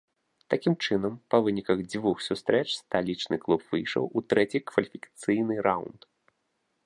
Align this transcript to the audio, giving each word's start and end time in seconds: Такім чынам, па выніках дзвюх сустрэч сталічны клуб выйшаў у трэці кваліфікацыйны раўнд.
Такім 0.51 0.73
чынам, 0.85 1.13
па 1.33 1.37
выніках 1.47 1.83
дзвюх 1.91 2.17
сустрэч 2.29 2.63
сталічны 2.81 3.35
клуб 3.43 3.61
выйшаў 3.73 4.03
у 4.19 4.23
трэці 4.33 4.65
кваліфікацыйны 4.71 5.53
раўнд. 5.69 6.01